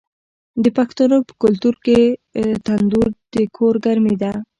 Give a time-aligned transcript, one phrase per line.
[0.63, 1.97] د پښتنو په کلتور کې
[2.65, 4.31] تندور د کور ګرمي ده.